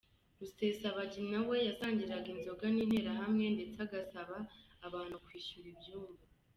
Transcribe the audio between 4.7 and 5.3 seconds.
abantu